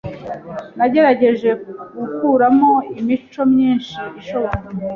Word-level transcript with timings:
Nagerageje 0.77 1.49
gukuramo 1.95 2.71
imico 2.99 3.41
myinshi 3.53 3.99
ishoboka. 4.19 4.67